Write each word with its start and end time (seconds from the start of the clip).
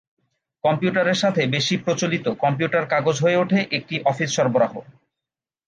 কম্পিউটারের 0.63 1.17
সাথে 1.17 1.41
বেশি 1.47 1.75
প্রচলিত 1.77 2.25
"কম্পিউটার 2.43 2.83
কাগজ" 2.93 3.15
হয়ে 3.23 3.39
ওঠে 3.43 3.59
একটি 3.77 3.95
অফিস 4.05 4.29
সরবরাহ। 4.33 4.73